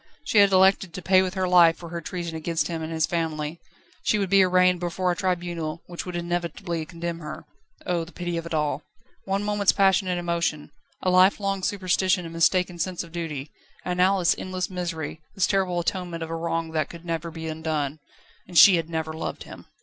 She 0.23 0.39
had 0.39 0.51
elected 0.51 0.95
to 0.95 1.01
pay 1.03 1.21
with 1.21 1.35
her 1.35 1.47
life 1.47 1.77
for 1.77 1.89
her 1.89 2.01
treason 2.01 2.35
against 2.35 2.67
him 2.69 2.81
and 2.81 2.91
his 2.91 3.05
family. 3.05 3.59
She 4.01 4.17
would 4.17 4.31
be 4.31 4.41
arraigned 4.41 4.79
before 4.79 5.11
a 5.11 5.15
tribunal 5.15 5.83
which 5.85 6.07
would 6.07 6.15
inevitably 6.15 6.87
condemn 6.87 7.19
her. 7.19 7.45
Oh! 7.85 8.03
the 8.03 8.11
pity 8.11 8.35
of 8.35 8.47
it 8.47 8.53
all! 8.55 8.81
One 9.25 9.43
moment's 9.43 9.71
passionate 9.73 10.17
emotion, 10.17 10.71
a 11.03 11.11
lifelong 11.11 11.61
superstition 11.61 12.25
and 12.25 12.33
mistaken 12.33 12.79
sense 12.79 13.03
of 13.03 13.11
duty, 13.11 13.51
and 13.85 13.97
now 13.97 14.17
this 14.17 14.33
endless 14.39 14.71
misery, 14.71 15.21
this 15.35 15.45
terrible 15.45 15.79
atonement 15.79 16.23
of 16.23 16.31
a 16.31 16.35
wrong 16.35 16.71
that 16.71 16.89
could 16.89 17.05
never 17.05 17.29
be 17.29 17.47
undone. 17.47 17.99
And 18.47 18.57
she 18.57 18.77
had 18.77 18.89
never 18.89 19.13
loved 19.13 19.43
him! 19.43 19.67